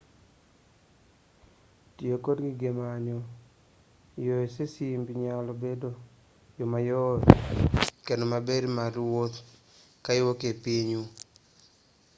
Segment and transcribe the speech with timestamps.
[1.95, 3.17] tiyo kod gige manyo
[4.25, 5.89] yo e simbi nyalo bedo
[6.57, 7.21] yo mayot
[8.05, 9.41] kendo maber mar wuotho
[10.03, 11.01] ka iwuok e pinyu